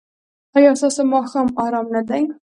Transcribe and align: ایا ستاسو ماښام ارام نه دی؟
ایا 0.55 0.71
ستاسو 0.81 1.01
ماښام 1.13 1.47
ارام 1.65 1.87
نه 1.95 2.01
دی؟ 2.09 2.23